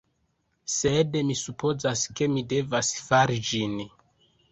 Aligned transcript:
Sed 0.75 1.17
mi 1.27 1.35
supozas 1.41 2.05
ke 2.21 2.29
mi 2.37 2.43
devas 2.55 2.89
fari 3.11 3.37
ĝin! 3.51 3.77